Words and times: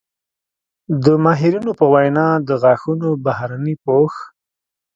د 1.03 1.05
ماهرینو 1.23 1.71
په 1.79 1.85
وینا 1.93 2.27
د 2.47 2.49
غاښونو 2.61 3.09
بهرني 3.25 3.75
پوښ 3.85 4.13